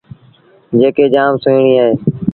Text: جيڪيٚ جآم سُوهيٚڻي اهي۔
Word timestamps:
جيڪيٚ 0.79 1.11
جآم 1.13 1.33
سُوهيٚڻي 1.43 1.71
اهي۔ 1.81 1.89